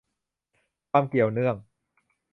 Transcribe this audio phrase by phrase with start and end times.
[0.91, 1.55] ความเกี่ยวเนื่อง